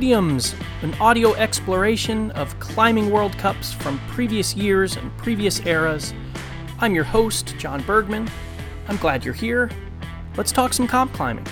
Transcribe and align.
Podiums, 0.00 0.54
an 0.80 0.94
audio 0.94 1.34
exploration 1.34 2.30
of 2.30 2.58
climbing 2.58 3.10
World 3.10 3.36
Cups 3.36 3.74
from 3.74 3.98
previous 4.08 4.56
years 4.56 4.96
and 4.96 5.14
previous 5.18 5.60
eras. 5.66 6.14
I'm 6.78 6.94
your 6.94 7.04
host, 7.04 7.54
John 7.58 7.82
Bergman. 7.82 8.26
I'm 8.88 8.96
glad 8.96 9.26
you're 9.26 9.34
here. 9.34 9.70
Let's 10.38 10.52
talk 10.52 10.72
some 10.72 10.86
comp 10.86 11.12
climbing. 11.12 11.44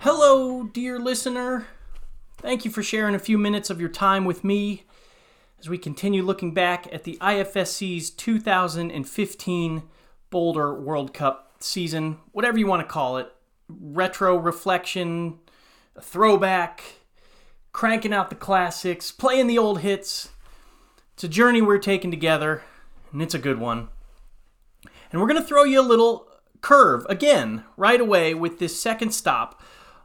Hello, 0.00 0.64
dear 0.64 0.98
listener. 0.98 1.64
Thank 2.44 2.66
you 2.66 2.70
for 2.70 2.82
sharing 2.82 3.14
a 3.14 3.18
few 3.18 3.38
minutes 3.38 3.70
of 3.70 3.80
your 3.80 3.88
time 3.88 4.26
with 4.26 4.44
me 4.44 4.84
as 5.58 5.70
we 5.70 5.78
continue 5.78 6.22
looking 6.22 6.52
back 6.52 6.86
at 6.92 7.04
the 7.04 7.16
IFSC's 7.18 8.10
2015 8.10 9.82
Boulder 10.28 10.74
World 10.74 11.14
Cup 11.14 11.54
season, 11.60 12.18
whatever 12.32 12.58
you 12.58 12.66
want 12.66 12.86
to 12.86 12.92
call 12.92 13.16
it. 13.16 13.32
Retro 13.66 14.36
reflection, 14.36 15.38
throwback, 15.98 16.82
cranking 17.72 18.12
out 18.12 18.28
the 18.28 18.36
classics, 18.36 19.10
playing 19.10 19.46
the 19.46 19.56
old 19.56 19.80
hits. 19.80 20.28
It's 21.14 21.24
a 21.24 21.28
journey 21.28 21.62
we're 21.62 21.78
taking 21.78 22.10
together, 22.10 22.62
and 23.10 23.22
it's 23.22 23.32
a 23.32 23.38
good 23.38 23.58
one. 23.58 23.88
And 25.10 25.18
we're 25.18 25.28
going 25.28 25.40
to 25.40 25.48
throw 25.48 25.64
you 25.64 25.80
a 25.80 25.82
little 25.82 26.28
curve 26.60 27.06
again 27.08 27.64
right 27.78 28.02
away 28.02 28.34
with 28.34 28.58
this 28.58 28.78
second 28.78 29.14
stop 29.14 29.62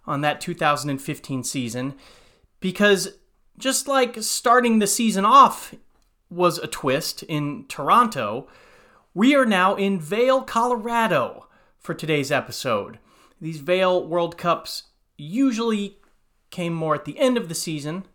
on 0.07 0.21
that 0.21 0.39
2015 0.39 1.43
season 1.43 1.95
because 2.59 3.09
just 3.57 3.87
like 3.87 4.21
starting 4.21 4.79
the 4.79 4.87
season 4.87 5.25
off 5.25 5.73
was 6.29 6.57
a 6.57 6.67
twist 6.67 7.23
in 7.23 7.65
Toronto, 7.67 8.47
we 9.13 9.35
are 9.35 9.45
now 9.45 9.75
in 9.75 9.99
Vail, 9.99 10.41
Colorado 10.41 11.47
for 11.79 11.93
today's 11.93 12.31
episode. 12.31 12.99
These 13.41 13.59
Vail 13.59 14.05
World 14.05 14.37
Cups 14.37 14.83
usually 15.17 15.97
came 16.51 16.73
more 16.73 16.95
at 16.95 17.05
the 17.05 17.19
end 17.19 17.37
of 17.37 17.49
the 17.49 17.55
season, 17.55 18.05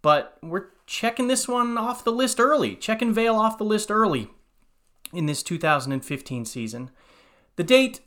but 0.00 0.36
we're 0.42 0.66
checking 0.86 1.28
this 1.28 1.46
one 1.46 1.78
off 1.78 2.04
the 2.04 2.12
list 2.12 2.40
early, 2.40 2.74
checking 2.74 3.12
Vail 3.12 3.36
off 3.36 3.58
the 3.58 3.64
list 3.64 3.90
early 3.90 4.28
in 5.12 5.26
this 5.26 5.42
2015 5.42 6.44
season. 6.44 6.90
The 7.56 7.64
date 7.64 8.00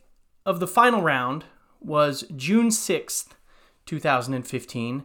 of 0.44 0.60
the 0.60 0.66
final 0.66 1.02
round 1.02 1.44
was 1.80 2.24
June 2.34 2.68
6th, 2.68 3.28
2015. 3.86 5.04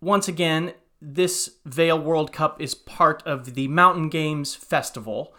Once 0.00 0.28
again, 0.28 0.72
this 1.00 1.56
Vail 1.64 1.98
World 1.98 2.32
Cup 2.32 2.60
is 2.60 2.74
part 2.74 3.22
of 3.26 3.54
the 3.54 3.68
Mountain 3.68 4.08
Games 4.08 4.54
Festival. 4.54 5.34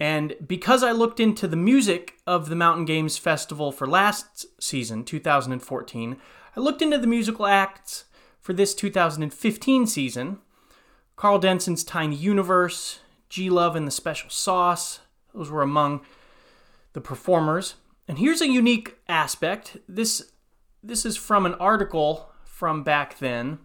And 0.00 0.34
because 0.44 0.82
I 0.82 0.92
looked 0.92 1.20
into 1.20 1.46
the 1.46 1.56
music 1.56 2.14
of 2.26 2.48
the 2.48 2.56
Mountain 2.56 2.84
Games 2.84 3.16
Festival 3.16 3.72
for 3.72 3.86
last 3.86 4.46
season, 4.60 5.04
2014, 5.04 6.16
I 6.56 6.60
looked 6.60 6.82
into 6.82 6.98
the 6.98 7.06
musical 7.06 7.46
acts 7.46 8.04
for 8.40 8.52
this 8.52 8.74
2015 8.74 9.86
season. 9.86 10.38
Karl 11.16 11.38
Denson's 11.38 11.84
Tiny 11.84 12.16
Universe, 12.16 12.98
G 13.28 13.48
Love 13.48 13.76
and 13.76 13.86
the 13.86 13.92
Special 13.92 14.30
Sauce, 14.30 15.00
those 15.34 15.50
were 15.50 15.62
among 15.62 16.00
the 16.92 17.00
performers. 17.00 17.74
And 18.06 18.18
here's 18.18 18.40
a 18.40 18.48
unique 18.48 18.96
aspect. 19.08 19.78
This 19.88 20.32
this 20.84 21.06
is 21.06 21.16
from 21.16 21.46
an 21.46 21.54
article 21.54 22.30
from 22.44 22.82
back 22.82 23.18
then, 23.18 23.58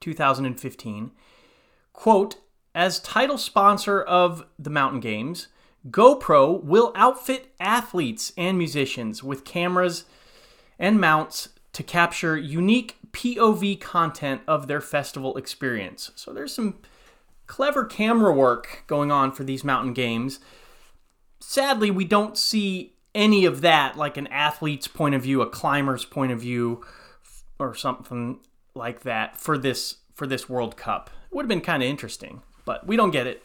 2015. 0.00 1.12
Quote, 1.92 2.36
as 2.74 2.98
title 3.00 3.38
sponsor 3.38 4.02
of 4.02 4.44
the 4.58 4.68
Mountain 4.68 5.00
Games, 5.00 5.48
GoPro 5.88 6.62
will 6.62 6.92
outfit 6.94 7.54
athletes 7.60 8.32
and 8.36 8.58
musicians 8.58 9.22
with 9.22 9.44
cameras 9.44 10.04
and 10.78 11.00
mounts 11.00 11.50
to 11.72 11.82
capture 11.82 12.36
unique 12.36 12.96
POV 13.12 13.80
content 13.80 14.42
of 14.46 14.66
their 14.66 14.80
festival 14.80 15.36
experience. 15.36 16.10
So 16.16 16.32
there's 16.32 16.52
some 16.52 16.80
clever 17.46 17.84
camera 17.84 18.34
work 18.34 18.84
going 18.86 19.12
on 19.12 19.32
for 19.32 19.44
these 19.44 19.64
mountain 19.64 19.94
games. 19.94 20.40
Sadly, 21.40 21.90
we 21.90 22.04
don't 22.04 22.36
see 22.36 22.95
any 23.16 23.46
of 23.46 23.62
that, 23.62 23.96
like 23.96 24.16
an 24.16 24.28
athlete's 24.28 24.86
point 24.86 25.14
of 25.16 25.22
view, 25.22 25.42
a 25.42 25.48
climber's 25.48 26.04
point 26.04 26.30
of 26.30 26.40
view, 26.40 26.84
or 27.58 27.74
something 27.74 28.38
like 28.74 29.00
that 29.02 29.36
for 29.36 29.58
this 29.58 29.96
for 30.14 30.26
this 30.26 30.48
World 30.48 30.76
Cup. 30.76 31.10
It 31.30 31.34
would 31.34 31.44
have 31.44 31.48
been 31.48 31.60
kind 31.60 31.82
of 31.82 31.88
interesting, 31.88 32.42
but 32.64 32.86
we 32.86 32.96
don't 32.96 33.10
get 33.10 33.26
it. 33.26 33.42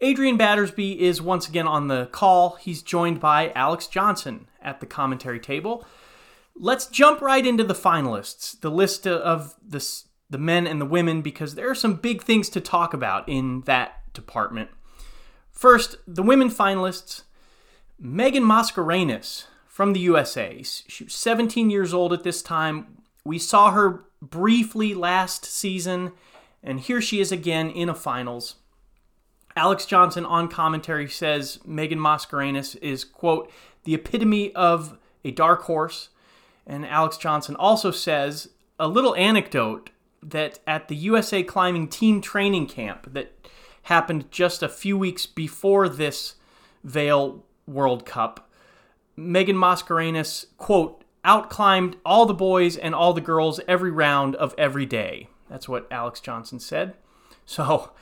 Adrian 0.00 0.36
Battersby 0.36 1.00
is 1.00 1.22
once 1.22 1.48
again 1.48 1.66
on 1.66 1.88
the 1.88 2.06
call. 2.06 2.56
He's 2.60 2.82
joined 2.82 3.20
by 3.20 3.52
Alex 3.54 3.86
Johnson 3.86 4.48
at 4.60 4.80
the 4.80 4.86
commentary 4.86 5.40
table. 5.40 5.86
Let's 6.56 6.86
jump 6.86 7.20
right 7.20 7.44
into 7.44 7.64
the 7.64 7.74
finalists, 7.74 8.60
the 8.60 8.70
list 8.70 9.06
of 9.06 9.54
the, 9.66 9.84
the 10.28 10.38
men 10.38 10.66
and 10.66 10.80
the 10.80 10.86
women, 10.86 11.22
because 11.22 11.54
there 11.54 11.70
are 11.70 11.74
some 11.74 11.94
big 11.94 12.22
things 12.22 12.48
to 12.50 12.60
talk 12.60 12.92
about 12.92 13.28
in 13.28 13.62
that 13.62 14.12
department. 14.12 14.70
First, 15.50 15.96
the 16.06 16.22
women 16.22 16.50
finalists 16.50 17.22
Megan 17.98 18.42
Mascarenas 18.42 19.46
from 19.66 19.92
the 19.92 20.00
USA. 20.00 20.62
She 20.62 21.04
was 21.04 21.14
17 21.14 21.70
years 21.70 21.94
old 21.94 22.12
at 22.12 22.22
this 22.22 22.42
time. 22.42 23.02
We 23.24 23.38
saw 23.38 23.70
her 23.70 24.04
briefly 24.20 24.94
last 24.94 25.44
season, 25.44 26.12
and 26.62 26.80
here 26.80 27.00
she 27.00 27.20
is 27.20 27.32
again 27.32 27.70
in 27.70 27.88
a 27.88 27.94
finals. 27.94 28.56
Alex 29.56 29.86
Johnson 29.86 30.26
on 30.26 30.48
commentary 30.48 31.08
says 31.08 31.60
Megan 31.64 31.98
Mascarenas 31.98 32.76
is, 32.82 33.04
quote, 33.04 33.50
the 33.84 33.94
epitome 33.94 34.54
of 34.54 34.98
a 35.24 35.30
dark 35.30 35.62
horse. 35.62 36.08
And 36.66 36.84
Alex 36.86 37.16
Johnson 37.16 37.54
also 37.56 37.90
says 37.90 38.48
a 38.78 38.88
little 38.88 39.14
anecdote 39.14 39.90
that 40.22 40.58
at 40.66 40.88
the 40.88 40.96
USA 40.96 41.42
Climbing 41.42 41.88
Team 41.88 42.20
Training 42.20 42.66
Camp 42.66 43.12
that 43.12 43.48
happened 43.84 44.30
just 44.30 44.62
a 44.62 44.68
few 44.68 44.96
weeks 44.96 45.26
before 45.26 45.88
this 45.88 46.34
Vail 46.82 47.44
World 47.66 48.04
Cup, 48.04 48.50
Megan 49.16 49.56
Mascarenas, 49.56 50.46
quote, 50.58 51.04
outclimbed 51.24 51.96
all 52.04 52.26
the 52.26 52.34
boys 52.34 52.76
and 52.76 52.94
all 52.94 53.12
the 53.12 53.20
girls 53.20 53.60
every 53.66 53.90
round 53.90 54.34
of 54.36 54.54
every 54.58 54.86
day. 54.86 55.28
That's 55.48 55.68
what 55.68 55.90
Alex 55.90 56.20
Johnson 56.20 56.60
said. 56.60 56.94
So, 57.46 57.92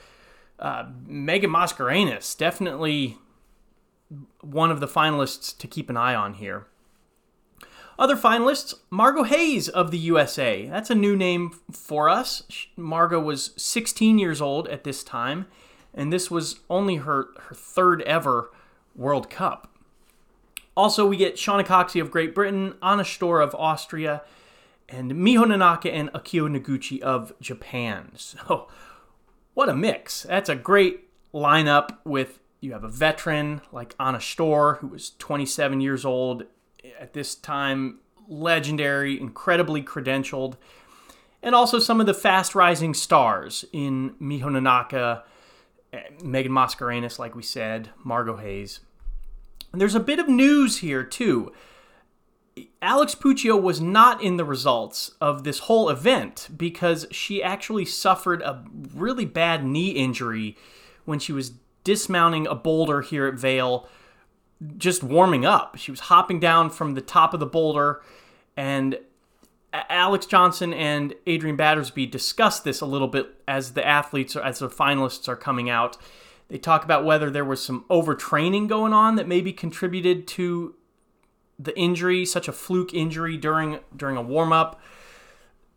uh, 0.58 0.86
Megan 1.06 1.50
Mascarenas, 1.50 2.36
definitely 2.36 3.18
one 4.40 4.70
of 4.70 4.80
the 4.80 4.86
finalists 4.86 5.56
to 5.58 5.66
keep 5.66 5.90
an 5.90 5.96
eye 5.96 6.14
on 6.14 6.34
here. 6.34 6.66
Other 7.98 8.16
finalists, 8.16 8.74
Margo 8.90 9.22
Hayes 9.22 9.68
of 9.68 9.90
the 9.90 9.98
USA. 9.98 10.66
That's 10.66 10.90
a 10.90 10.94
new 10.94 11.16
name 11.16 11.50
for 11.70 12.08
us. 12.08 12.42
Margo 12.76 13.20
was 13.20 13.52
16 13.56 14.18
years 14.18 14.40
old 14.40 14.66
at 14.68 14.84
this 14.84 15.04
time, 15.04 15.46
and 15.94 16.12
this 16.12 16.30
was 16.30 16.60
only 16.70 16.96
her, 16.96 17.28
her 17.38 17.54
third 17.54 18.02
ever 18.02 18.50
World 18.94 19.30
Cup. 19.30 19.68
Also, 20.76 21.06
we 21.06 21.16
get 21.16 21.36
Shauna 21.36 21.64
Coxsey 21.64 22.00
of 22.00 22.10
Great 22.10 22.34
Britain, 22.34 22.74
Anna 22.82 23.02
Stöhr 23.02 23.42
of 23.42 23.54
Austria, 23.54 24.22
and 24.88 25.12
Miho 25.12 25.44
Nonaka 25.44 25.92
and 25.92 26.10
Akiyo 26.12 26.48
Noguchi 26.48 27.00
of 27.00 27.32
Japan. 27.40 28.12
So, 28.16 28.68
what 29.54 29.68
a 29.68 29.74
mix. 29.74 30.22
That's 30.22 30.48
a 30.48 30.54
great 30.54 31.08
lineup 31.34 31.98
with 32.04 32.38
you 32.60 32.72
have 32.72 32.84
a 32.84 32.88
veteran 32.88 33.60
like 33.70 33.94
Anna 34.00 34.18
Stöhr, 34.18 34.78
who 34.78 34.86
was 34.86 35.10
27 35.18 35.80
years 35.80 36.04
old 36.04 36.44
at 36.98 37.12
this 37.12 37.34
time, 37.34 37.98
legendary, 38.28 39.20
incredibly 39.20 39.82
credentialed, 39.82 40.54
and 41.42 41.54
also 41.54 41.78
some 41.78 42.00
of 42.00 42.06
the 42.06 42.14
fast 42.14 42.54
rising 42.54 42.94
stars 42.94 43.64
in 43.72 44.14
Miho 44.20 44.44
Nonaka 44.44 45.22
Megan 46.22 46.52
Mascarenas, 46.52 47.18
like 47.18 47.34
we 47.34 47.42
said, 47.42 47.90
Margo 48.02 48.36
Hayes. 48.36 48.80
And 49.72 49.80
there's 49.80 49.94
a 49.94 50.00
bit 50.00 50.18
of 50.18 50.28
news 50.28 50.78
here, 50.78 51.02
too. 51.04 51.52
Alex 52.82 53.14
Puccio 53.14 53.60
was 53.60 53.80
not 53.80 54.22
in 54.22 54.36
the 54.36 54.44
results 54.44 55.12
of 55.20 55.44
this 55.44 55.60
whole 55.60 55.88
event 55.88 56.48
because 56.56 57.06
she 57.10 57.42
actually 57.42 57.84
suffered 57.84 58.42
a 58.42 58.64
really 58.94 59.24
bad 59.24 59.64
knee 59.64 59.90
injury 59.90 60.56
when 61.04 61.18
she 61.18 61.32
was 61.32 61.52
dismounting 61.84 62.46
a 62.46 62.54
boulder 62.54 63.00
here 63.00 63.26
at 63.26 63.34
Vail, 63.34 63.88
just 64.76 65.02
warming 65.02 65.46
up. 65.46 65.76
She 65.76 65.90
was 65.90 66.00
hopping 66.00 66.40
down 66.40 66.70
from 66.70 66.94
the 66.94 67.00
top 67.00 67.32
of 67.32 67.40
the 67.40 67.46
boulder, 67.46 68.02
and 68.56 68.98
Alex 69.72 70.26
Johnson 70.26 70.74
and 70.74 71.14
Adrian 71.26 71.56
Battersby 71.56 72.06
discuss 72.06 72.60
this 72.60 72.80
a 72.80 72.86
little 72.86 73.08
bit 73.08 73.40
as 73.48 73.72
the 73.72 73.86
athletes, 73.86 74.36
as 74.36 74.58
the 74.58 74.68
finalists 74.68 75.28
are 75.28 75.36
coming 75.36 75.70
out. 75.70 75.96
They 76.48 76.58
talk 76.58 76.84
about 76.84 77.04
whether 77.04 77.30
there 77.30 77.44
was 77.44 77.62
some 77.64 77.86
overtraining 77.88 78.68
going 78.68 78.92
on 78.92 79.16
that 79.16 79.26
maybe 79.26 79.52
contributed 79.52 80.26
to 80.28 80.74
the 81.58 81.76
injury, 81.78 82.26
such 82.26 82.48
a 82.48 82.52
fluke 82.52 82.92
injury 82.92 83.36
during 83.36 83.78
during 83.96 84.16
a 84.16 84.22
warm 84.22 84.52
up. 84.52 84.80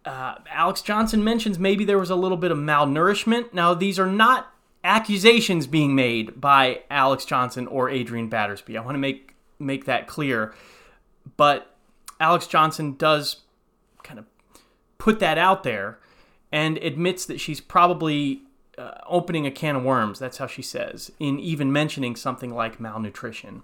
Uh, 0.03 0.35
Alex 0.51 0.81
Johnson 0.81 1.23
mentions 1.23 1.57
maybe 1.57 1.85
there 1.85 1.97
was 1.97 2.09
a 2.09 2.15
little 2.15 2.37
bit 2.37 2.51
of 2.51 2.57
malnourishment. 2.57 3.53
Now, 3.53 3.73
these 3.73 3.97
are 3.97 4.07
not 4.07 4.51
accusations 4.83 5.65
being 5.65 5.95
made 5.95 6.39
by 6.39 6.83
Alex 6.91 7.25
Johnson 7.25 7.65
or 7.67 7.89
Adrian 7.89 8.29
Battersby. 8.29 8.77
I 8.77 8.81
want 8.81 8.95
to 8.95 8.99
make 8.99 9.35
make 9.57 9.85
that 9.85 10.07
clear. 10.07 10.53
But 11.37 11.75
Alex 12.19 12.47
Johnson 12.47 12.95
does 12.97 13.37
put 14.97 15.19
that 15.19 15.37
out 15.37 15.63
there 15.63 15.99
and 16.51 16.77
admits 16.77 17.25
that 17.25 17.39
she's 17.39 17.59
probably 17.59 18.41
uh, 18.77 18.91
opening 19.07 19.45
a 19.45 19.51
can 19.51 19.75
of 19.75 19.83
worms. 19.83 20.19
That's 20.19 20.37
how 20.37 20.47
she 20.47 20.61
says, 20.61 21.11
in 21.19 21.39
even 21.39 21.71
mentioning 21.71 22.15
something 22.15 22.53
like 22.53 22.79
malnutrition. 22.79 23.63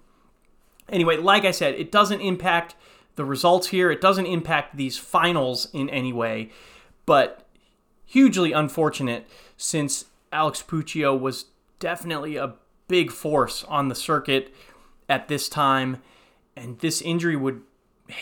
Anyway, 0.88 1.16
like 1.16 1.44
I 1.44 1.52
said, 1.52 1.74
it 1.74 1.92
doesn't 1.92 2.20
impact 2.20 2.74
the 3.16 3.24
results 3.24 3.68
here. 3.68 3.90
It 3.90 4.00
doesn't 4.00 4.26
impact 4.26 4.76
these 4.76 4.98
finals 4.98 5.68
in 5.72 5.88
any 5.90 6.12
way, 6.12 6.50
but 7.06 7.46
hugely 8.04 8.52
unfortunate 8.52 9.26
since 9.56 10.06
Alex 10.32 10.62
Puccio 10.66 11.18
was 11.18 11.46
definitely 11.78 12.36
a 12.36 12.54
big 12.88 13.10
force 13.10 13.64
on 13.64 13.88
the 13.88 13.94
circuit 13.94 14.52
at 15.08 15.28
this 15.28 15.48
time, 15.48 16.02
and 16.56 16.78
this 16.80 17.00
injury 17.02 17.36
would 17.36 17.62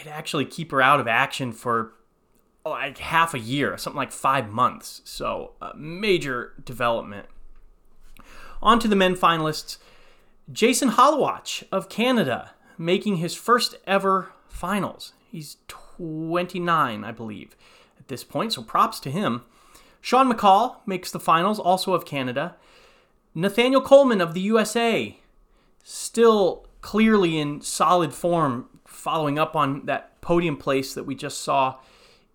actually 0.08 0.44
keep 0.44 0.70
her 0.70 0.82
out 0.82 1.00
of 1.00 1.08
action 1.08 1.52
for 1.52 1.92
Oh, 2.64 2.70
like 2.70 2.98
half 2.98 3.32
a 3.32 3.38
year, 3.38 3.78
something 3.78 3.96
like 3.96 4.12
five 4.12 4.50
months. 4.50 5.00
So, 5.04 5.52
a 5.62 5.74
major 5.76 6.52
development. 6.62 7.26
On 8.62 8.78
to 8.78 8.88
the 8.88 8.96
men 8.96 9.14
finalists. 9.14 9.78
Jason 10.52 10.90
Holowach 10.90 11.62
of 11.72 11.88
Canada 11.88 12.50
making 12.76 13.16
his 13.16 13.34
first 13.34 13.76
ever 13.86 14.32
finals. 14.48 15.12
He's 15.30 15.56
29, 15.68 17.04
I 17.04 17.12
believe, 17.12 17.56
at 17.98 18.08
this 18.08 18.24
point, 18.24 18.52
so 18.52 18.62
props 18.62 19.00
to 19.00 19.10
him. 19.10 19.42
Sean 20.00 20.32
McColl 20.32 20.76
makes 20.86 21.10
the 21.10 21.20
finals, 21.20 21.58
also 21.58 21.94
of 21.94 22.04
Canada. 22.04 22.56
Nathaniel 23.34 23.80
Coleman 23.80 24.20
of 24.20 24.34
the 24.34 24.40
USA, 24.40 25.18
still 25.84 26.66
clearly 26.80 27.38
in 27.38 27.60
solid 27.60 28.12
form, 28.12 28.66
following 28.86 29.38
up 29.38 29.54
on 29.54 29.86
that 29.86 30.20
podium 30.20 30.56
place 30.56 30.94
that 30.94 31.04
we 31.04 31.14
just 31.14 31.42
saw 31.42 31.76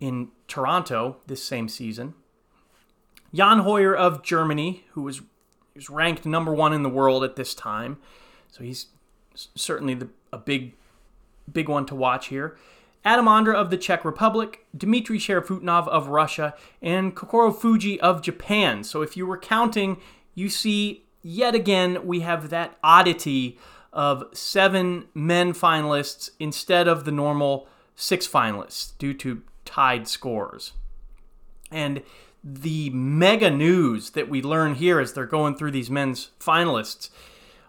in 0.00 0.28
Toronto 0.48 1.16
this 1.26 1.42
same 1.42 1.68
season. 1.68 2.14
Jan 3.34 3.62
Hojer 3.62 3.94
of 3.94 4.22
Germany, 4.22 4.84
who 4.92 5.02
was, 5.02 5.22
was 5.74 5.90
ranked 5.90 6.24
number 6.24 6.54
one 6.54 6.72
in 6.72 6.82
the 6.82 6.88
world 6.88 7.24
at 7.24 7.36
this 7.36 7.54
time, 7.54 7.98
so 8.50 8.62
he's 8.62 8.86
certainly 9.34 9.94
the, 9.94 10.08
a 10.32 10.38
big 10.38 10.74
big 11.52 11.68
one 11.68 11.86
to 11.86 11.94
watch 11.94 12.28
here. 12.28 12.56
Adam 13.04 13.26
Ondra 13.26 13.54
of 13.54 13.70
the 13.70 13.76
Czech 13.76 14.04
Republic, 14.04 14.66
Dmitry 14.76 15.18
Sharafutdinov 15.18 15.86
of 15.86 16.08
Russia, 16.08 16.54
and 16.82 17.14
Kokoro 17.14 17.52
Fujii 17.52 17.98
of 17.98 18.20
Japan. 18.20 18.82
So 18.82 19.02
if 19.02 19.16
you 19.16 19.26
were 19.26 19.38
counting, 19.38 19.98
you 20.34 20.48
see 20.48 21.04
yet 21.22 21.54
again 21.54 22.04
we 22.06 22.20
have 22.20 22.50
that 22.50 22.76
oddity 22.82 23.58
of 23.92 24.24
seven 24.32 25.06
men 25.14 25.52
finalists 25.52 26.30
instead 26.40 26.88
of 26.88 27.04
the 27.04 27.12
normal 27.12 27.68
six 27.94 28.26
finalists 28.26 28.96
due 28.98 29.14
to 29.14 29.42
tied 29.66 30.08
scores. 30.08 30.72
And 31.70 32.02
the 32.42 32.90
mega 32.90 33.50
news 33.50 34.10
that 34.10 34.28
we 34.28 34.40
learn 34.40 34.76
here 34.76 35.00
as 35.00 35.12
they're 35.12 35.26
going 35.26 35.56
through 35.56 35.72
these 35.72 35.90
men's 35.90 36.30
finalists 36.40 37.10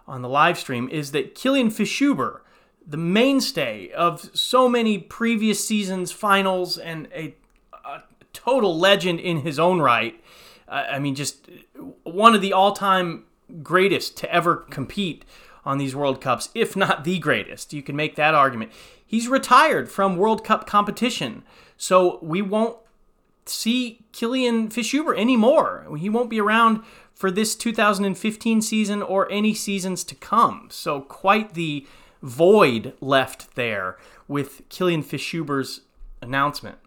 on 0.06 0.22
the 0.22 0.28
live 0.28 0.58
stream 0.58 0.88
is 0.90 1.10
that 1.12 1.34
Kilian 1.34 1.66
Fischhuber 1.66 2.40
the 2.88 2.96
mainstay 2.96 3.90
of 3.90 4.30
so 4.34 4.66
many 4.68 4.96
previous 4.96 5.64
seasons 5.64 6.10
finals 6.10 6.78
and 6.78 7.06
a, 7.14 7.34
a 7.84 8.02
total 8.32 8.78
legend 8.78 9.20
in 9.20 9.42
his 9.42 9.58
own 9.58 9.78
right. 9.78 10.18
Uh, 10.66 10.86
I 10.90 10.98
mean, 10.98 11.14
just 11.14 11.50
one 12.04 12.34
of 12.34 12.40
the 12.40 12.54
all-time 12.54 13.24
greatest 13.62 14.16
to 14.18 14.32
ever 14.32 14.56
compete 14.56 15.26
on 15.68 15.76
these 15.76 15.94
World 15.94 16.22
Cups, 16.22 16.48
if 16.54 16.74
not 16.74 17.04
the 17.04 17.18
greatest. 17.18 17.74
You 17.74 17.82
can 17.82 17.94
make 17.94 18.16
that 18.16 18.34
argument. 18.34 18.72
He's 19.06 19.28
retired 19.28 19.90
from 19.90 20.16
World 20.16 20.42
Cup 20.42 20.66
competition, 20.66 21.44
so 21.76 22.18
we 22.22 22.40
won't 22.40 22.78
see 23.44 24.00
Kilian 24.14 24.72
Fischhuber 24.72 25.16
anymore. 25.16 25.86
He 25.98 26.08
won't 26.08 26.30
be 26.30 26.40
around 26.40 26.82
for 27.12 27.30
this 27.30 27.54
2015 27.54 28.62
season 28.62 29.02
or 29.02 29.30
any 29.30 29.52
seasons 29.52 30.04
to 30.04 30.14
come. 30.14 30.68
So 30.70 31.02
quite 31.02 31.52
the 31.52 31.86
void 32.22 32.94
left 33.02 33.54
there 33.54 33.98
with 34.26 34.66
Kilian 34.70 35.04
Fischhuber's 35.04 35.82
announcement. 36.22 36.78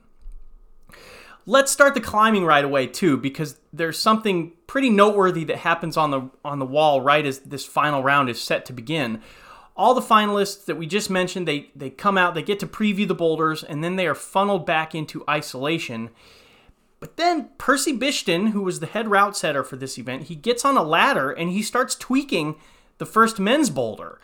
Let's 1.46 1.72
start 1.72 1.94
the 1.94 2.02
climbing 2.02 2.46
right 2.46 2.64
away 2.64 2.88
too, 2.88 3.18
because 3.18 3.60
there's 3.74 3.98
something 3.98 4.54
pretty 4.68 4.90
noteworthy 4.90 5.44
that 5.46 5.58
happens 5.58 5.98
on 5.98 6.12
the 6.12 6.30
on 6.46 6.60
the 6.60 6.66
wall 6.66 7.02
right 7.02 7.26
as 7.26 7.40
this 7.40 7.66
final 7.66 8.04
round 8.04 8.30
is 8.30 8.42
set 8.42 8.66
to 8.66 8.74
begin. 8.74 9.22
All 9.76 9.94
the 9.94 10.02
finalists 10.02 10.66
that 10.66 10.78
we 10.78 10.86
just 10.86 11.10
mentioned, 11.10 11.48
they 11.48 11.70
they 11.76 11.90
come 11.90 12.18
out, 12.18 12.36
they 12.36 12.44
get 12.44 12.60
to 12.60 12.68
preview 12.68 13.08
the 13.08 13.16
boulders, 13.16 13.64
and 13.64 13.84
then 13.84 13.96
they 13.96 14.08
are 14.08 14.16
funneled 14.16 14.66
back 14.66 14.94
into 14.94 15.24
isolation. 15.30 16.10
But 17.00 17.18
then 17.18 17.50
Percy 17.58 17.98
Bishton, 17.98 18.52
who 18.52 18.62
was 18.62 18.80
the 18.80 18.86
head 18.86 19.10
route 19.10 19.36
setter 19.36 19.64
for 19.64 19.76
this 19.76 19.98
event, 19.98 20.24
he 20.24 20.36
gets 20.36 20.64
on 20.64 20.78
a 20.78 20.84
ladder 20.84 21.32
and 21.32 21.50
he 21.50 21.64
starts 21.64 21.96
tweaking 21.96 22.58
the 23.00 23.08
first 23.08 23.40
men's 23.40 23.72
boulder 23.72 24.20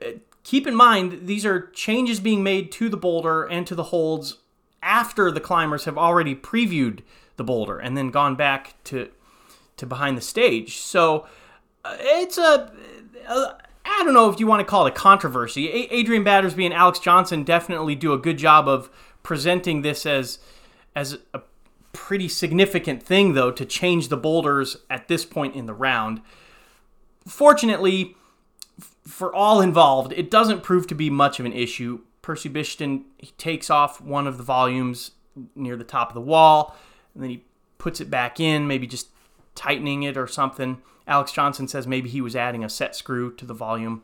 uh, 0.00 0.10
keep 0.42 0.66
in 0.66 0.74
mind 0.74 1.26
these 1.26 1.44
are 1.44 1.68
changes 1.68 2.20
being 2.20 2.42
made 2.42 2.72
to 2.72 2.88
the 2.88 2.96
boulder 2.96 3.44
and 3.44 3.66
to 3.66 3.74
the 3.74 3.84
holds 3.84 4.38
after 4.82 5.30
the 5.30 5.40
climbers 5.40 5.84
have 5.84 5.98
already 5.98 6.34
previewed 6.34 7.00
the 7.36 7.44
boulder 7.44 7.78
and 7.78 7.96
then 7.96 8.10
gone 8.10 8.36
back 8.36 8.74
to 8.84 9.10
to 9.76 9.86
behind 9.86 10.16
the 10.16 10.22
stage. 10.22 10.76
So 10.76 11.26
uh, 11.84 11.96
it's 11.98 12.36
a, 12.36 12.70
I 13.28 14.02
don't 14.04 14.12
know 14.12 14.30
if 14.30 14.38
you 14.38 14.46
want 14.46 14.60
to 14.60 14.64
call 14.64 14.86
it 14.86 14.90
a 14.90 14.94
controversy. 14.94 15.68
A- 15.68 15.94
Adrian 15.94 16.22
Battersby 16.22 16.66
and 16.66 16.74
Alex 16.74 16.98
Johnson 16.98 17.44
definitely 17.44 17.94
do 17.94 18.12
a 18.12 18.18
good 18.18 18.36
job 18.36 18.68
of 18.68 18.90
presenting 19.22 19.82
this 19.82 20.04
as 20.04 20.38
as 20.94 21.18
a 21.32 21.40
pretty 21.92 22.28
significant 22.28 23.02
thing 23.02 23.32
though 23.32 23.50
to 23.50 23.64
change 23.64 24.08
the 24.08 24.16
boulders 24.16 24.76
at 24.88 25.08
this 25.08 25.24
point 25.24 25.54
in 25.54 25.66
the 25.66 25.74
round. 25.74 26.20
Fortunately, 27.26 28.16
for 29.06 29.34
all 29.34 29.60
involved, 29.60 30.12
it 30.12 30.30
doesn't 30.30 30.62
prove 30.62 30.86
to 30.88 30.94
be 30.94 31.10
much 31.10 31.40
of 31.40 31.46
an 31.46 31.52
issue. 31.52 32.00
Percy 32.22 32.48
Bishton 32.48 33.04
he 33.18 33.32
takes 33.38 33.70
off 33.70 34.00
one 34.00 34.26
of 34.26 34.36
the 34.36 34.42
volumes 34.42 35.12
near 35.54 35.76
the 35.76 35.84
top 35.84 36.08
of 36.08 36.14
the 36.14 36.20
wall, 36.20 36.76
and 37.14 37.22
then 37.22 37.30
he 37.30 37.44
puts 37.78 38.00
it 38.00 38.10
back 38.10 38.38
in, 38.40 38.66
maybe 38.66 38.86
just 38.86 39.08
tightening 39.54 40.02
it 40.02 40.16
or 40.16 40.26
something. 40.26 40.82
Alex 41.06 41.32
Johnson 41.32 41.66
says 41.66 41.86
maybe 41.86 42.08
he 42.08 42.20
was 42.20 42.36
adding 42.36 42.62
a 42.62 42.68
set 42.68 42.94
screw 42.94 43.34
to 43.34 43.44
the 43.44 43.54
volume. 43.54 44.02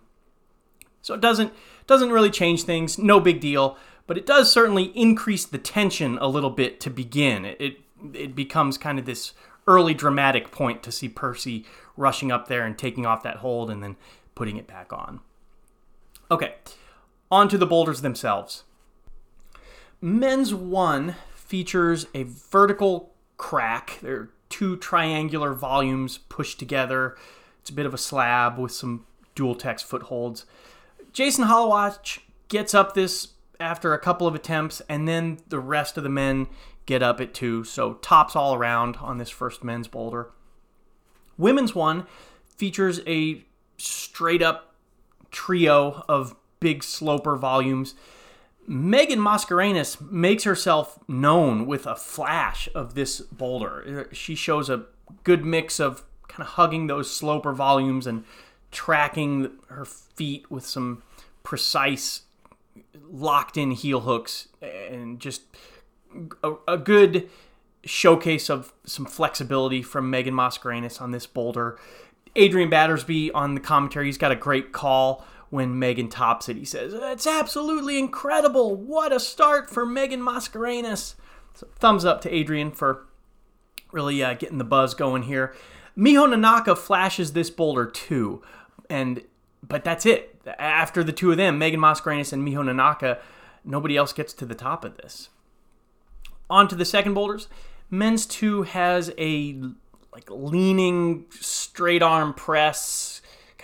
So 1.03 1.15
it 1.15 1.21
doesn't 1.21 1.53
doesn't 1.87 2.11
really 2.11 2.31
change 2.31 2.65
things, 2.65 2.99
no 2.99 3.21
big 3.21 3.41
deal, 3.41 3.77
but 4.07 4.19
it 4.19 4.27
does 4.27 4.51
certainly 4.51 4.85
increase 4.95 5.45
the 5.45 5.59
tension 5.59 6.19
a 6.19 6.27
little 6.27 6.51
bit 6.51 6.81
to 6.81 6.91
begin. 6.91 7.45
It 7.45 7.61
it, 7.61 7.79
it 8.13 8.35
becomes 8.35 8.77
kind 8.77 8.99
of 8.99 9.05
this 9.05 9.33
early 9.69 9.95
dramatic 9.95 10.51
point 10.51 10.83
to 10.83 10.93
see 10.93 11.09
Percy 11.09 11.65
rushing 11.97 12.33
up 12.33 12.49
there 12.49 12.65
and 12.65 12.77
taking 12.77 13.07
off 13.07 13.23
that 13.23 13.37
hold 13.37 13.71
and 13.71 13.83
then 13.83 13.97
putting 14.35 14.57
it 14.57 14.67
back 14.67 14.93
on. 14.93 15.21
Okay, 16.31 16.55
on 17.31 17.49
to 17.49 17.59
the 17.59 17.67
boulders 17.67 18.03
themselves. 18.03 18.65
Men's 20.01 20.55
one 20.55 21.17
features 21.35 22.07
a 22.15 22.25
vertical 22.25 23.15
crack. 23.37 23.99
There 24.03 24.17
are 24.17 24.31
two 24.49 24.77
triangular 24.77 25.53
volumes 25.55 26.19
pushed 26.19 26.59
together. 26.59 27.17
It's 27.61 27.71
a 27.71 27.75
bit 27.75 27.87
of 27.87 27.95
a 27.95 27.99
slab 27.99 28.59
with 28.59 28.73
some 28.73 29.07
dual 29.35 29.55
text 29.55 29.87
footholds. 29.87 30.47
Jason 31.13 31.47
Holowach 31.47 32.21
gets 32.49 32.75
up 32.75 32.95
this 32.95 33.29
after 33.59 33.95
a 33.95 33.99
couple 33.99 34.27
of 34.27 34.35
attempts, 34.35 34.83
and 34.89 35.09
then 35.09 35.39
the 35.49 35.59
rest 35.59 35.97
of 35.97 36.03
the 36.03 36.11
men 36.11 36.47
get 36.85 37.03
up 37.03 37.21
it 37.21 37.35
too. 37.35 37.65
So 37.65 37.95
tops 37.95 38.37
all 38.37 38.55
around 38.55 38.97
on 38.97 39.19
this 39.19 39.31
first 39.31 39.65
men's 39.65 39.89
boulder. 39.89 40.31
Women's 41.39 41.75
one 41.75 42.07
features 42.57 43.01
a 43.07 43.45
straight 43.79 44.43
up 44.43 44.75
trio 45.31 46.05
of 46.09 46.35
big 46.61 46.83
sloper 46.83 47.37
volumes. 47.37 47.95
Megan 48.67 49.21
Mascarenas 49.21 50.01
makes 50.11 50.45
herself 50.45 50.99
known 51.09 51.67
with 51.67 51.87
a 51.87 51.95
flash 51.95 52.69
of 52.75 52.95
this 52.95 53.21
boulder. 53.21 54.09
She 54.13 54.35
shows 54.35 54.69
a 54.69 54.87
good 55.23 55.45
mix 55.45 55.79
of 55.79 56.05
kind 56.29 56.43
of 56.43 56.55
hugging 56.55 56.89
those 56.89 57.11
sloper 57.11 57.53
volumes 57.53 58.07
and 58.07 58.25
tracking 58.73 59.53
her 59.69 59.85
feet 59.85 60.51
with 60.51 60.67
some 60.67 61.03
precise 61.45 62.23
locked 63.09 63.57
in 63.57 63.71
heel 63.71 64.01
hooks 64.01 64.49
and 64.61 65.21
just 65.21 65.43
a, 66.43 66.55
a 66.67 66.77
good 66.77 67.29
showcase 67.85 68.51
of 68.51 68.73
some 68.85 69.07
flexibility 69.07 69.81
from 69.81 70.11
Megan 70.11 70.35
Mascarenas 70.35 71.01
on 71.01 71.13
this 71.13 71.27
boulder. 71.27 71.79
Adrian 72.35 72.69
Battersby 72.69 73.31
on 73.31 73.55
the 73.55 73.61
commentary, 73.61 74.07
he's 74.07 74.19
got 74.19 74.33
a 74.33 74.37
great 74.37 74.73
call 74.73 75.25
when 75.51 75.79
Megan 75.79 76.09
tops 76.09 76.49
it. 76.49 76.57
He 76.57 76.65
says, 76.65 76.93
It's 76.95 77.27
absolutely 77.27 77.99
incredible. 77.99 78.75
What 78.75 79.13
a 79.13 79.21
start 79.21 79.71
for 79.71 79.87
Megan 79.87 80.21
Mascarenas. 80.21 81.15
So 81.55 81.69
thumbs 81.77 82.05
up 82.05 82.21
to 82.23 82.35
Adrian 82.35 82.71
for 82.71 83.07
really 83.93 84.23
uh, 84.23 84.35
getting 84.35 84.59
the 84.59 84.65
buzz 84.65 84.95
going 84.95 85.23
here. 85.23 85.55
Miho 85.97 86.29
Nonaka 86.29 86.77
flashes 86.77 87.33
this 87.33 87.49
boulder 87.49 87.87
too, 87.87 88.43
and 88.91 89.23
but 89.67 89.85
that's 89.85 90.05
it. 90.05 90.41
After 90.59 91.03
the 91.03 91.13
two 91.13 91.31
of 91.31 91.39
them, 91.39 91.59
Megan 91.59 91.81
Mascarenas 91.81 92.33
and 92.33 92.47
Miho 92.47 92.63
Nonaka, 92.63 93.19
nobody 93.65 93.97
else 93.97 94.13
gets 94.13 94.33
to 94.35 94.45
the 94.45 94.55
top 94.55 94.85
of 94.85 94.97
this. 94.99 95.31
On 96.51 96.69
to 96.69 96.75
the 96.75 96.85
second 96.85 97.15
boulders. 97.15 97.49
Men's 97.91 98.27
two 98.27 98.63
has 98.63 99.13
a 99.19 99.61
like 100.13 100.31
leaning 100.31 101.27
straight 101.31 102.03
arm 102.03 102.35
press, 102.35 103.16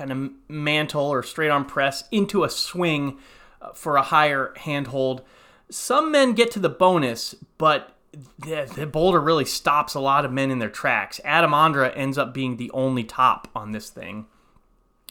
kind 0.02 0.11
of 0.11 0.30
mantle 0.49 1.04
or 1.04 1.23
straight 1.23 1.49
arm 1.49 1.64
press 1.64 2.02
into 2.11 2.42
a 2.42 2.50
swing 2.50 3.18
uh, 3.61 3.71
for 3.73 3.97
a 3.97 4.02
higher 4.02 4.52
handhold. 4.56 5.23
Some 5.71 6.11
men 6.11 6.32
get 6.32 6.50
to 6.52 6.59
the 6.59 6.68
bonus, 6.68 7.37
but 7.56 7.94
the, 8.40 8.68
the, 8.75 8.85
boulder 8.85 9.21
really 9.21 9.44
stops 9.44 9.94
a 9.94 10.00
lot 10.00 10.25
of 10.25 10.32
men 10.32 10.50
in 10.50 10.59
their 10.59 10.68
tracks. 10.68 11.21
Adam 11.25 11.52
Ondra 11.52 11.92
ends 11.94 12.18
up 12.18 12.35
being 12.35 12.56
the 12.56 12.71
only 12.73 13.04
top 13.04 13.47
on 13.54 13.71
this 13.71 13.90
thing. 13.90 14.26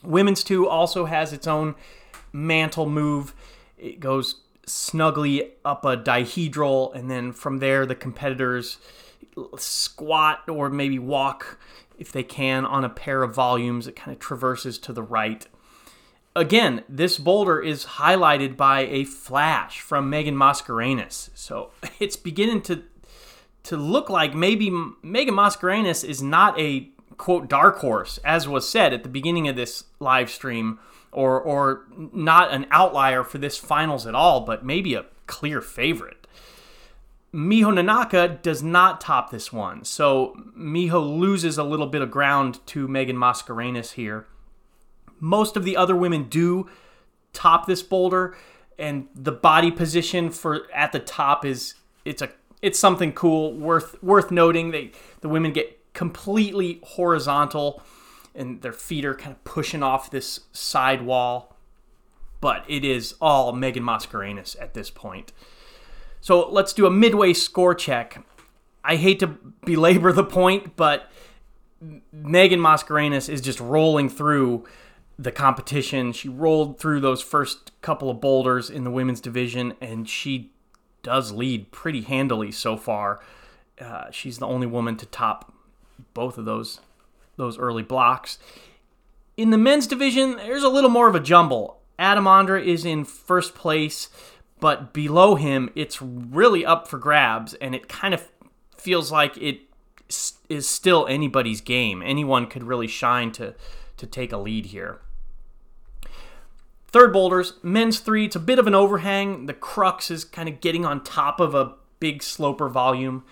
Women's 0.03 0.43
two 0.43 0.67
also 0.67 1.05
has 1.05 1.31
its 1.31 1.47
own 1.47 1.75
mantle 2.33 2.89
move. 2.89 3.33
It 3.77 4.01
goes 4.01 4.41
snugly 4.65 5.53
up 5.63 5.85
a 5.85 5.95
dihedral, 5.95 6.93
and 6.93 7.09
then 7.09 7.31
from 7.31 7.59
there, 7.59 7.85
the 7.85 7.95
competitors 7.95 8.77
squat 9.57 10.49
or 10.49 10.69
maybe 10.69 10.99
walk 10.99 11.57
if 12.01 12.11
they 12.11 12.23
can 12.23 12.65
on 12.65 12.83
a 12.83 12.89
pair 12.89 13.21
of 13.21 13.35
volumes. 13.35 13.87
It 13.87 13.95
kind 13.95 14.11
of 14.11 14.19
traverses 14.19 14.79
to 14.79 14.91
the 14.91 15.03
right. 15.03 15.45
Again, 16.35 16.83
this 16.89 17.19
boulder 17.19 17.61
is 17.61 17.85
highlighted 17.85 18.57
by 18.57 18.81
a 18.81 19.03
flash 19.03 19.79
from 19.79 20.09
Megan 20.09 20.35
Mascarenas. 20.35 21.29
So 21.35 21.69
it's 21.99 22.17
beginning 22.17 22.63
to 22.63 22.83
to 23.63 23.77
look 23.77 24.09
like 24.09 24.33
maybe 24.33 24.71
Megan 25.03 25.35
Mascarenas 25.35 26.03
is 26.03 26.21
not 26.23 26.59
a 26.59 26.89
quote 27.17 27.47
dark 27.47 27.77
horse, 27.77 28.17
as 28.25 28.47
was 28.47 28.67
said 28.67 28.91
at 28.91 29.03
the 29.03 29.09
beginning 29.09 29.47
of 29.47 29.55
this 29.55 29.83
live 29.99 30.31
stream, 30.31 30.79
or 31.11 31.39
or 31.39 31.85
not 32.11 32.51
an 32.51 32.65
outlier 32.71 33.23
for 33.23 33.37
this 33.37 33.57
finals 33.57 34.07
at 34.07 34.15
all, 34.15 34.41
but 34.41 34.65
maybe 34.65 34.95
a 34.95 35.05
clear 35.27 35.61
favorite. 35.61 36.20
Miho 37.33 37.71
Nonaka 37.71 38.41
does 38.41 38.61
not 38.61 38.99
top 38.99 39.31
this 39.31 39.53
one, 39.53 39.85
so 39.85 40.35
Miho 40.57 41.17
loses 41.17 41.57
a 41.57 41.63
little 41.63 41.87
bit 41.87 42.01
of 42.01 42.11
ground 42.11 42.59
to 42.67 42.87
Megan 42.87 43.15
Mascarenas 43.15 43.93
here. 43.93 44.27
Most 45.19 45.55
of 45.55 45.63
the 45.63 45.77
other 45.77 45.95
women 45.95 46.27
do 46.27 46.69
top 47.31 47.67
this 47.67 47.81
boulder, 47.81 48.35
and 48.77 49.07
the 49.15 49.31
body 49.31 49.71
position 49.71 50.29
for 50.29 50.69
at 50.73 50.91
the 50.91 50.99
top 50.99 51.45
is 51.45 51.75
it's 52.03 52.21
a 52.21 52.29
it's 52.61 52.77
something 52.77 53.13
cool 53.13 53.53
worth 53.53 54.01
worth 54.03 54.29
noting. 54.29 54.71
They 54.71 54.91
the 55.21 55.29
women 55.29 55.53
get 55.53 55.93
completely 55.93 56.79
horizontal 56.83 57.81
and 58.35 58.61
their 58.61 58.73
feet 58.73 59.05
are 59.05 59.15
kind 59.15 59.31
of 59.31 59.43
pushing 59.43 59.83
off 59.83 60.09
this 60.09 60.41
side 60.51 61.03
wall. 61.03 61.55
But 62.39 62.65
it 62.67 62.83
is 62.83 63.13
all 63.21 63.51
Megan 63.53 63.83
Mascarenas 63.83 64.59
at 64.59 64.73
this 64.73 64.89
point. 64.89 65.31
So 66.21 66.47
let's 66.49 66.73
do 66.73 66.85
a 66.85 66.91
midway 66.91 67.33
score 67.33 67.75
check. 67.75 68.23
I 68.83 68.95
hate 68.95 69.19
to 69.19 69.27
belabor 69.65 70.11
the 70.11 70.23
point, 70.23 70.75
but 70.75 71.11
Megan 72.11 72.59
Mascarenas 72.59 73.27
is 73.27 73.41
just 73.41 73.59
rolling 73.59 74.07
through 74.09 74.65
the 75.17 75.31
competition. 75.31 76.13
She 76.13 76.29
rolled 76.29 76.79
through 76.79 76.99
those 76.99 77.21
first 77.21 77.71
couple 77.81 78.09
of 78.09 78.21
boulders 78.21 78.69
in 78.69 78.83
the 78.83 78.91
women's 78.91 79.21
division, 79.21 79.73
and 79.81 80.07
she 80.07 80.51
does 81.03 81.31
lead 81.31 81.71
pretty 81.71 82.01
handily 82.01 82.51
so 82.51 82.77
far. 82.77 83.19
Uh, 83.79 84.09
she's 84.11 84.37
the 84.37 84.47
only 84.47 84.67
woman 84.67 84.95
to 84.97 85.05
top 85.07 85.53
both 86.13 86.37
of 86.37 86.45
those 86.45 86.79
those 87.37 87.57
early 87.57 87.81
blocks. 87.81 88.37
In 89.37 89.49
the 89.49 89.57
men's 89.57 89.87
division, 89.87 90.35
there's 90.35 90.63
a 90.63 90.69
little 90.69 90.89
more 90.89 91.07
of 91.07 91.15
a 91.15 91.19
jumble. 91.19 91.79
Adam 91.97 92.25
Ondra 92.25 92.63
is 92.63 92.85
in 92.85 93.05
first 93.05 93.55
place, 93.55 94.09
but 94.61 94.93
below 94.93 95.35
him, 95.35 95.69
it's 95.75 96.01
really 96.01 96.65
up 96.65 96.87
for 96.87 96.97
grabs, 96.97 97.53
and 97.55 97.75
it 97.75 97.89
kind 97.89 98.13
of 98.13 98.29
feels 98.77 99.11
like 99.11 99.35
it 99.37 99.59
is 100.47 100.69
still 100.69 101.05
anybody's 101.07 101.59
game. 101.59 102.01
Anyone 102.01 102.47
could 102.47 102.63
really 102.63 102.87
shine 102.87 103.33
to 103.33 103.55
to 103.97 104.07
take 104.07 104.31
a 104.31 104.37
lead 104.37 104.67
here. 104.67 105.01
Third 106.87 107.13
boulders, 107.13 107.53
men's 107.63 107.99
three, 107.99 108.25
it's 108.25 108.35
a 108.35 108.39
bit 108.39 108.59
of 108.59 108.67
an 108.67 108.75
overhang. 108.75 109.45
The 109.45 109.53
crux 109.53 110.09
is 110.09 110.25
kind 110.25 110.49
of 110.49 110.59
getting 110.59 110.85
on 110.85 111.03
top 111.03 111.39
of 111.39 111.53
a 111.53 111.75
big 111.99 112.23
sloper 112.23 112.67
volume. 112.67 113.23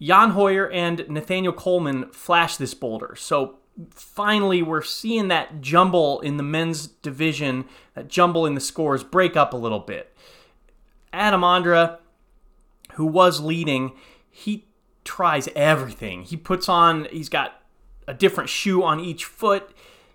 Jan 0.00 0.32
Hojer 0.32 0.72
and 0.72 1.04
Nathaniel 1.08 1.52
Coleman 1.52 2.08
flash 2.10 2.56
this 2.56 2.72
boulder. 2.72 3.14
So 3.16 3.56
finally, 3.90 4.62
we're 4.62 4.82
seeing 4.82 5.28
that 5.28 5.60
jumble 5.60 6.20
in 6.20 6.36
the 6.38 6.42
men's 6.42 6.86
division, 6.86 7.66
that 7.94 8.08
jumble 8.08 8.46
in 8.46 8.54
the 8.54 8.60
scores 8.60 9.04
break 9.04 9.36
up 9.36 9.52
a 9.52 9.58
little 9.58 9.80
bit. 9.80 10.09
Adam 11.12 11.42
Ondra, 11.42 11.98
who 12.94 13.06
was 13.06 13.40
leading, 13.40 13.92
he 14.30 14.66
tries 15.04 15.48
everything. 15.56 16.22
He 16.22 16.36
puts 16.36 16.68
on, 16.68 17.06
he's 17.10 17.28
got 17.28 17.60
a 18.06 18.14
different 18.14 18.50
shoe 18.50 18.82
on 18.82 19.00
each 19.00 19.24
foot. 19.24 19.70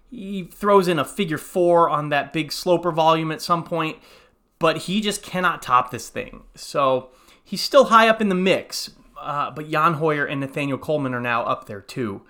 He 0.09 0.43
throws 0.43 0.87
in 0.87 0.99
a 0.99 1.05
figure 1.05 1.37
four 1.37 1.89
on 1.89 2.09
that 2.09 2.31
big 2.31 2.51
sloper 2.51 2.91
volume 2.91 3.31
at 3.31 3.41
some 3.41 3.63
point, 3.63 3.97
but 4.59 4.77
he 4.79 5.01
just 5.01 5.23
cannot 5.23 5.61
top 5.61 5.91
this 5.91 6.09
thing. 6.09 6.43
So 6.55 7.09
he's 7.43 7.61
still 7.61 7.85
high 7.85 8.07
up 8.07 8.21
in 8.21 8.29
the 8.29 8.35
mix, 8.35 8.91
uh, 9.19 9.51
but 9.51 9.69
Jan 9.69 9.95
Hojer 9.95 10.29
and 10.29 10.39
Nathaniel 10.39 10.77
Coleman 10.77 11.13
are 11.13 11.21
now 11.21 11.43
up 11.43 11.65
there 11.65 11.81
too. 11.81 12.21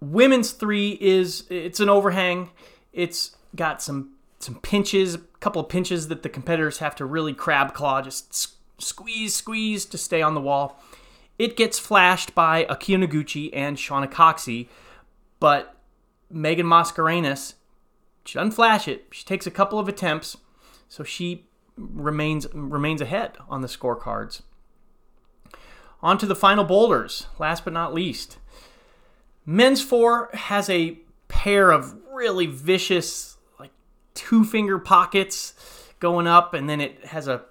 Women's 0.00 0.52
three 0.52 0.98
is 1.00 1.44
it's 1.50 1.80
an 1.80 1.88
overhang. 1.88 2.50
It's 2.92 3.36
got 3.54 3.82
some 3.82 4.15
some 4.38 4.56
pinches, 4.56 5.14
a 5.14 5.18
couple 5.40 5.62
of 5.62 5.68
pinches 5.68 6.08
that 6.08 6.22
the 6.22 6.28
competitors 6.28 6.78
have 6.78 6.94
to 6.96 7.04
really 7.04 7.32
crab 7.32 7.74
claw, 7.74 8.02
just 8.02 8.32
squeeze, 8.78 9.34
squeeze 9.34 9.84
to 9.86 9.98
stay 9.98 10.22
on 10.22 10.34
the 10.34 10.40
wall. 10.40 10.80
It 11.38 11.56
gets 11.56 11.78
flashed 11.78 12.34
by 12.34 12.64
Akiyo 12.64 13.04
Noguchi 13.04 13.50
and 13.52 13.76
Shauna 13.76 14.10
Coxsey, 14.10 14.68
but 15.38 15.76
Megan 16.30 16.66
Mascarenas, 16.66 17.54
she 18.24 18.38
doesn't 18.38 18.52
flash 18.52 18.88
it. 18.88 19.06
She 19.10 19.24
takes 19.24 19.46
a 19.46 19.50
couple 19.50 19.78
of 19.78 19.88
attempts, 19.88 20.36
so 20.88 21.04
she 21.04 21.46
remains 21.76 22.46
remains 22.54 23.00
ahead 23.00 23.36
on 23.48 23.60
the 23.60 23.68
scorecards. 23.68 24.42
On 26.02 26.18
to 26.18 26.26
the 26.26 26.34
final 26.34 26.64
boulders, 26.64 27.26
last 27.38 27.64
but 27.64 27.72
not 27.72 27.94
least. 27.94 28.38
Men's 29.44 29.82
four 29.82 30.30
has 30.32 30.68
a 30.68 30.98
pair 31.28 31.70
of 31.70 31.94
really 32.12 32.46
vicious, 32.46 33.35
two 34.16 34.44
finger 34.44 34.78
pockets 34.78 35.54
going 36.00 36.26
up, 36.26 36.54
and 36.54 36.68
then 36.68 36.80
it 36.80 37.04
has 37.06 37.28
a 37.28 37.42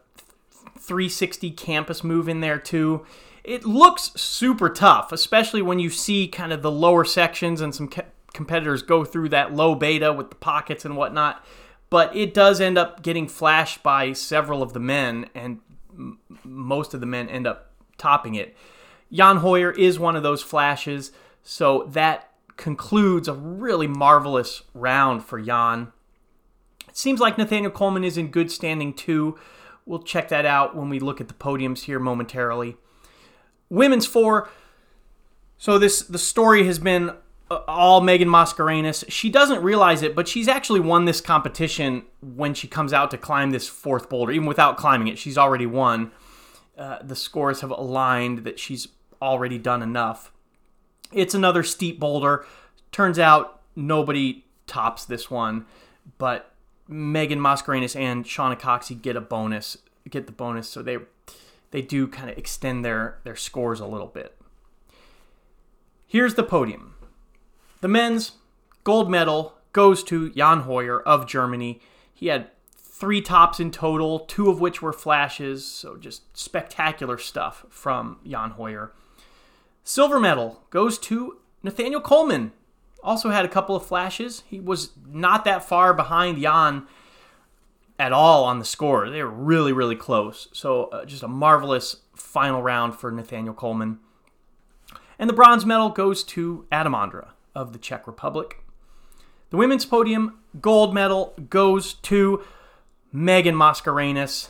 360 0.78 1.52
campus 1.52 2.04
move 2.04 2.28
in 2.28 2.42
there 2.42 2.60
too. 2.60 3.06
It 3.44 3.64
looks 3.64 4.12
super 4.16 4.70
tough, 4.70 5.12
especially 5.12 5.62
when 5.62 5.80
you 5.80 5.90
see 5.90 6.28
kind 6.28 6.52
of 6.52 6.62
the 6.62 6.72
lower 6.72 7.06
sections 7.06 7.62
and 7.62 7.74
some 7.74 7.90
competitors 8.34 8.82
go 8.82 9.06
through 9.06 9.30
that 9.30 9.54
low 9.54 9.76
beta 9.76 10.12
with 10.12 10.30
the 10.30 10.36
pockets 10.36 10.84
and 10.84 10.98
whatnot. 10.98 11.44
But 11.90 12.16
it 12.16 12.34
does 12.34 12.60
end 12.60 12.78
up 12.78 13.02
getting 13.02 13.28
flashed 13.28 13.84
by 13.84 14.14
several 14.14 14.62
of 14.62 14.74
the 14.74 14.80
men, 14.80 15.30
and 15.34 15.60
m- 15.94 16.20
most 16.44 16.94
of 16.94 17.00
the 17.00 17.06
men 17.06 17.30
end 17.30 17.48
up 17.48 17.72
topping 17.98 18.36
it. 18.36 18.56
Jan 19.12 19.40
Hojer 19.40 19.76
is 19.78 20.00
one 20.00 20.16
of 20.16 20.24
those 20.24 20.42
flashes, 20.42 21.12
so 21.44 21.84
that 21.90 22.32
concludes 22.58 23.28
a 23.28 23.34
really 23.34 23.88
marvelous 23.88 24.64
round 24.74 25.24
for 25.24 25.40
Jan. 25.40 25.92
Seems 26.96 27.20
like 27.20 27.38
Nathaniel 27.38 27.72
Coleman 27.72 28.06
is 28.06 28.18
in 28.18 28.30
good 28.30 28.50
standing 28.50 28.94
too. 28.94 29.38
We'll 29.86 30.02
check 30.02 30.30
that 30.30 30.46
out 30.46 30.78
when 30.78 30.88
we 30.88 30.98
look 30.98 31.20
at 31.20 31.28
the 31.28 31.34
podiums 31.34 31.82
here 31.82 32.00
momentarily. 32.00 32.78
Women's 33.70 34.06
four. 34.06 34.50
So 35.58 35.78
this 35.78 36.04
the 36.04 36.18
story 36.18 36.66
has 36.68 36.80
been 36.80 37.12
all 37.52 38.00
Megan 38.00 38.30
Mascarenas. 38.30 39.04
She 39.10 39.30
doesn't 39.30 39.62
realize 39.62 40.04
it, 40.04 40.16
but 40.16 40.30
she's 40.30 40.48
actually 40.48 40.80
won 40.80 41.04
this 41.04 41.20
competition 41.20 42.04
when 42.22 42.54
she 42.54 42.66
comes 42.66 42.94
out 42.94 43.12
to 43.12 43.18
climb 43.18 43.52
this 43.52 43.68
fourth 43.68 44.08
boulder. 44.08 44.32
Even 44.32 44.48
without 44.48 44.78
climbing 44.78 45.10
it, 45.10 45.18
she's 45.18 45.38
already 45.38 45.66
won. 45.66 46.14
Uh, 46.78 47.00
the 47.04 47.16
scores 47.16 47.60
have 47.60 47.72
aligned 47.72 48.46
that 48.46 48.58
she's 48.58 48.88
already 49.22 49.58
done 49.58 49.84
enough. 49.84 50.32
It's 51.12 51.36
another 51.36 51.62
steep 51.62 52.00
boulder. 52.00 52.46
Turns 52.94 53.20
out 53.20 53.62
nobody 53.75 54.46
tops 54.66 55.04
this 55.04 55.30
one, 55.30 55.66
but 56.18 56.55
Megan 56.88 57.39
Mascarenas 57.39 57.96
and 57.96 58.25
Shauna 58.25 58.60
Coxsey 58.60 59.01
get 59.01 59.15
a 59.15 59.22
bonus, 59.22 59.77
get 60.10 60.27
the 60.27 60.32
bonus, 60.32 60.70
so 60.70 60.82
they 60.82 60.98
they 61.72 61.82
do 61.82 62.08
kind 62.08 62.30
of 62.30 62.38
extend 62.38 62.86
their 62.86 63.20
their 63.24 63.36
scores 63.36 63.80
a 63.80 63.88
little 63.88 64.08
bit. 64.08 64.38
Here's 66.08 66.36
the 66.36 66.44
podium. 66.44 66.96
The 67.82 67.88
men's 67.88 68.34
gold 68.84 69.10
medal 69.10 69.58
goes 69.74 70.04
to 70.06 70.30
Jan 70.32 70.63
Hojer 70.63 71.01
of 71.04 71.27
Germany. 71.27 71.82
He 72.13 72.27
had 72.27 72.50
three 72.77 73.20
tops 73.20 73.60
in 73.60 73.72
total, 73.72 74.20
two 74.20 74.50
of 74.50 74.62
which 74.62 74.82
were 74.82 74.94
flashes. 74.94 75.65
So 75.65 75.98
just 75.98 76.38
spectacular 76.38 77.18
stuff 77.18 77.65
from 77.70 78.20
Jan 78.25 78.51
Hojer. 78.51 78.92
Silver 79.84 80.20
medal 80.20 80.63
goes 80.70 80.98
to 81.00 81.39
Nathaniel 81.62 82.01
Coleman. 82.01 82.54
Also 83.06 83.30
had 83.30 83.46
a 83.46 83.50
couple 83.50 83.76
of 83.76 83.86
flashes. 83.86 84.44
He 84.48 84.60
was 84.60 84.90
not 85.08 85.46
that 85.46 85.64
far 85.64 85.94
behind 85.94 86.42
Jan 86.42 86.88
at 87.98 88.12
all 88.12 88.44
on 88.44 88.60
the 88.60 88.66
score. 88.66 89.10
They 89.10 89.24
were 89.24 89.30
really, 89.30 89.72
really 89.72 89.96
close. 89.96 90.48
So 90.52 90.86
uh, 90.86 91.06
just 91.06 91.24
a 91.24 91.28
marvelous 91.28 91.98
final 92.16 92.62
round 92.62 92.96
for 92.96 93.12
Nathaniel 93.12 93.54
Coleman. 93.54 94.00
And 95.18 95.30
the 95.30 95.34
bronze 95.34 95.66
medal 95.66 95.90
goes 95.90 96.24
to 96.24 96.66
Adam 96.72 96.94
Ondra 96.94 97.30
of 97.54 97.72
the 97.72 97.80
Czech 97.80 98.08
Republic. 98.08 98.64
The 99.50 99.58
women's 99.58 99.86
podium 99.86 100.40
gold 100.60 100.94
medal 100.94 101.34
goes 101.50 101.94
to 101.94 102.44
Megan 103.14 103.56
Mascarenas. 103.56 104.50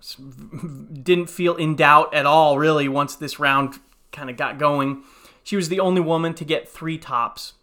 Didn't 1.02 1.28
feel 1.28 1.56
in 1.56 1.76
doubt 1.76 2.14
at 2.14 2.24
all, 2.24 2.58
really, 2.58 2.88
once 2.88 3.16
this 3.16 3.38
round 3.38 3.80
kind 4.12 4.30
of 4.30 4.36
got 4.36 4.58
going. 4.58 5.02
She 5.42 5.56
was 5.56 5.68
the 5.68 5.80
only 5.80 6.00
woman 6.00 6.34
to 6.34 6.44
get 6.44 6.68
three 6.68 6.98
tops. 6.98 7.54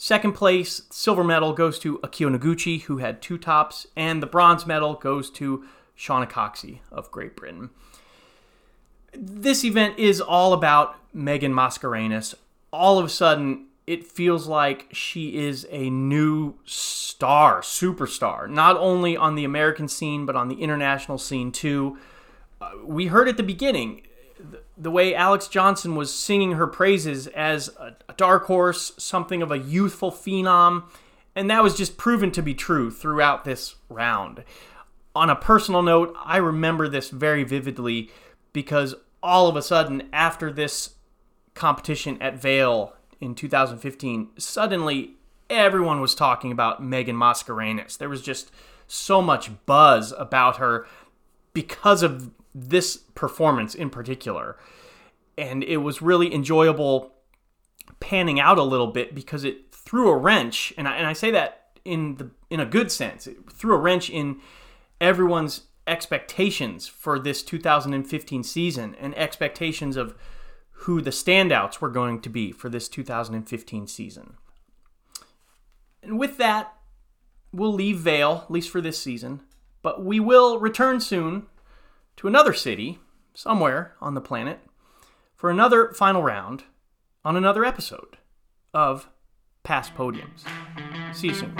Second 0.00 0.34
place, 0.34 0.82
silver 0.90 1.24
medal 1.24 1.52
goes 1.52 1.76
to 1.80 1.98
Akiyo 1.98 2.34
Noguchi, 2.34 2.82
who 2.82 2.98
had 2.98 3.20
two 3.20 3.36
tops, 3.36 3.88
and 3.96 4.22
the 4.22 4.28
bronze 4.28 4.64
medal 4.64 4.94
goes 4.94 5.28
to 5.32 5.64
Shauna 5.98 6.30
Coxsey 6.30 6.78
of 6.92 7.10
Great 7.10 7.34
Britain. 7.34 7.70
This 9.12 9.64
event 9.64 9.98
is 9.98 10.20
all 10.20 10.52
about 10.52 10.94
Megan 11.12 11.52
Mascarenas. 11.52 12.36
All 12.72 13.00
of 13.00 13.06
a 13.06 13.08
sudden, 13.08 13.66
it 13.88 14.06
feels 14.06 14.46
like 14.46 14.86
she 14.92 15.36
is 15.36 15.66
a 15.68 15.90
new 15.90 16.54
star, 16.64 17.60
superstar, 17.60 18.48
not 18.48 18.76
only 18.76 19.16
on 19.16 19.34
the 19.34 19.44
American 19.44 19.88
scene, 19.88 20.24
but 20.24 20.36
on 20.36 20.46
the 20.46 20.62
international 20.62 21.18
scene 21.18 21.50
too. 21.50 21.98
Uh, 22.60 22.70
we 22.84 23.08
heard 23.08 23.28
at 23.28 23.36
the 23.36 23.42
beginning 23.42 24.02
the 24.78 24.90
way 24.90 25.14
Alex 25.14 25.48
Johnson 25.48 25.96
was 25.96 26.14
singing 26.14 26.52
her 26.52 26.66
praises 26.66 27.26
as 27.28 27.68
a, 27.78 27.96
a 28.08 28.12
dark 28.14 28.46
horse, 28.46 28.92
something 28.96 29.42
of 29.42 29.50
a 29.50 29.58
youthful 29.58 30.12
phenom, 30.12 30.84
and 31.34 31.50
that 31.50 31.62
was 31.62 31.76
just 31.76 31.96
proven 31.96 32.30
to 32.32 32.42
be 32.42 32.54
true 32.54 32.90
throughout 32.90 33.44
this 33.44 33.76
round. 33.88 34.44
On 35.14 35.28
a 35.28 35.36
personal 35.36 35.82
note, 35.82 36.14
I 36.24 36.36
remember 36.36 36.88
this 36.88 37.10
very 37.10 37.42
vividly 37.42 38.10
because 38.52 38.94
all 39.22 39.48
of 39.48 39.56
a 39.56 39.62
sudden, 39.62 40.08
after 40.12 40.52
this 40.52 40.94
competition 41.54 42.20
at 42.22 42.40
Vail 42.40 42.94
in 43.20 43.34
2015, 43.34 44.28
suddenly 44.38 45.16
everyone 45.50 46.00
was 46.00 46.14
talking 46.14 46.52
about 46.52 46.82
Megan 46.82 47.16
Mascarenas. 47.16 47.98
There 47.98 48.08
was 48.08 48.22
just 48.22 48.52
so 48.86 49.20
much 49.20 49.50
buzz 49.66 50.12
about 50.16 50.56
her 50.56 50.86
because 51.52 52.02
of 52.02 52.30
this 52.60 52.96
performance 52.96 53.74
in 53.74 53.90
particular. 53.90 54.56
And 55.36 55.62
it 55.62 55.78
was 55.78 56.02
really 56.02 56.34
enjoyable 56.34 57.14
panning 58.00 58.40
out 58.40 58.58
a 58.58 58.62
little 58.62 58.88
bit 58.88 59.14
because 59.14 59.44
it 59.44 59.72
threw 59.72 60.08
a 60.08 60.16
wrench, 60.16 60.72
and 60.76 60.86
I, 60.88 60.96
and 60.96 61.06
I 61.06 61.12
say 61.12 61.30
that 61.30 61.78
in 61.84 62.16
the 62.16 62.30
in 62.50 62.60
a 62.60 62.66
good 62.66 62.90
sense. 62.90 63.26
It 63.26 63.50
threw 63.52 63.74
a 63.74 63.78
wrench 63.78 64.10
in 64.10 64.40
everyone's 65.00 65.62
expectations 65.86 66.86
for 66.86 67.18
this 67.18 67.42
2015 67.42 68.42
season 68.42 68.94
and 69.00 69.16
expectations 69.16 69.96
of 69.96 70.14
who 70.82 71.00
the 71.00 71.10
standouts 71.10 71.80
were 71.80 71.88
going 71.88 72.20
to 72.20 72.28
be 72.28 72.52
for 72.52 72.68
this 72.68 72.88
2015 72.88 73.86
season. 73.86 74.34
And 76.02 76.18
with 76.18 76.36
that, 76.38 76.74
we'll 77.52 77.72
leave 77.72 77.98
Vail, 77.98 78.42
at 78.44 78.50
least 78.50 78.70
for 78.70 78.80
this 78.80 78.98
season, 78.98 79.42
but 79.82 80.04
we 80.04 80.20
will 80.20 80.58
return 80.58 81.00
soon 81.00 81.46
to 82.18 82.26
another 82.26 82.52
city 82.52 82.98
somewhere 83.32 83.94
on 84.00 84.14
the 84.14 84.20
planet 84.20 84.58
for 85.36 85.50
another 85.50 85.92
final 85.92 86.20
round 86.20 86.64
on 87.24 87.36
another 87.36 87.64
episode 87.64 88.18
of 88.74 89.08
Past 89.62 89.94
Podiums. 89.94 90.42
See 91.14 91.28
you 91.28 91.34
soon. 91.34 91.54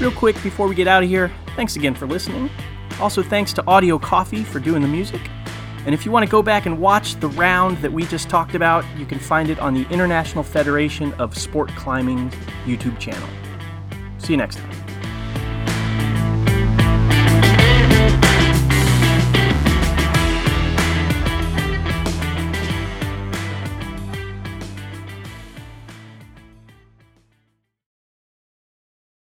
Real 0.00 0.10
quick 0.10 0.34
before 0.42 0.66
we 0.66 0.74
get 0.74 0.88
out 0.88 1.04
of 1.04 1.08
here, 1.08 1.30
thanks 1.54 1.76
again 1.76 1.94
for 1.94 2.06
listening. 2.08 2.50
Also, 3.00 3.22
thanks 3.22 3.52
to 3.52 3.64
Audio 3.68 3.96
Coffee 3.96 4.42
for 4.42 4.58
doing 4.58 4.82
the 4.82 4.88
music. 4.88 5.20
And 5.86 5.94
if 5.94 6.04
you 6.04 6.10
want 6.10 6.24
to 6.24 6.30
go 6.30 6.42
back 6.42 6.66
and 6.66 6.80
watch 6.80 7.14
the 7.20 7.28
round 7.28 7.78
that 7.78 7.92
we 7.92 8.04
just 8.06 8.28
talked 8.28 8.56
about, 8.56 8.84
you 8.98 9.06
can 9.06 9.20
find 9.20 9.48
it 9.48 9.60
on 9.60 9.72
the 9.72 9.88
International 9.88 10.42
Federation 10.42 11.14
of 11.14 11.38
Sport 11.38 11.70
Climbing 11.70 12.28
YouTube 12.64 12.98
channel. 12.98 13.28
See 14.18 14.32
you 14.32 14.36
next 14.36 14.56
time. 14.56 14.85